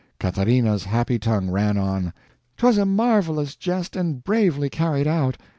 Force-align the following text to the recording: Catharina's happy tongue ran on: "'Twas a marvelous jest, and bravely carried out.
Catharina's 0.19 0.85
happy 0.85 1.19
tongue 1.19 1.51
ran 1.51 1.77
on: 1.77 2.11
"'Twas 2.57 2.79
a 2.79 2.87
marvelous 2.87 3.55
jest, 3.55 3.95
and 3.95 4.23
bravely 4.23 4.67
carried 4.67 5.05
out. 5.05 5.37